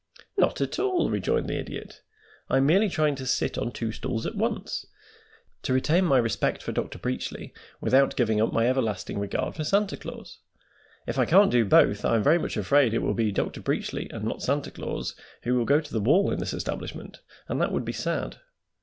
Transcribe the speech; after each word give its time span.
"Not 0.35 0.61
at 0.61 0.79
all," 0.79 1.11
rejoined 1.11 1.47
the 1.47 1.59
Idiot. 1.59 2.01
"I 2.49 2.57
am 2.57 2.65
merely 2.65 2.89
trying 2.89 3.13
to 3.17 3.25
sit 3.27 3.55
on 3.55 3.71
two 3.71 3.91
stools 3.91 4.25
at 4.25 4.33
once 4.33 4.87
to 5.61 5.73
retain 5.73 6.05
my 6.05 6.17
respect 6.17 6.63
for 6.63 6.71
Dr. 6.71 6.97
Preachly 6.97 7.53
without 7.79 8.15
giving 8.15 8.41
up 8.41 8.51
my 8.51 8.67
everlasting 8.67 9.19
regard 9.19 9.53
for 9.53 9.63
Santa 9.63 9.95
Claus. 9.95 10.39
If 11.05 11.19
I 11.19 11.25
can't 11.25 11.51
do 11.51 11.65
both 11.65 12.03
I 12.03 12.15
am 12.15 12.23
very 12.23 12.39
much 12.39 12.57
afraid 12.57 12.95
it 12.95 13.03
will 13.03 13.13
be 13.13 13.31
Dr. 13.31 13.61
Preachly, 13.61 14.09
and 14.11 14.25
not 14.25 14.41
Santa 14.41 14.71
Claus, 14.71 15.13
who 15.43 15.53
will 15.53 15.65
go 15.65 15.79
to 15.79 15.93
the 15.93 16.01
wall 16.01 16.31
in 16.31 16.39
this 16.39 16.55
establishment, 16.55 17.19
and 17.47 17.61
that 17.61 17.71
would 17.71 17.85
be 17.85 17.93
sad. 17.93 18.37